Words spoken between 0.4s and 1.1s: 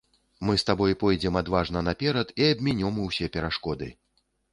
Мы з табой